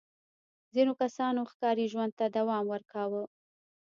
[0.73, 3.23] ځینو کسانو ښکاري ژوند ته دوام ورکاوه.